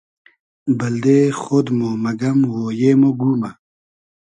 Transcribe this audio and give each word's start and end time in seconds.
بئلدې 0.77 1.19
خۉد 1.39 1.67
مۉ 1.77 1.81
مئگئم 2.03 2.39
اویې 2.57 2.91
مۉ 3.01 3.11
گومۂ 3.19 3.49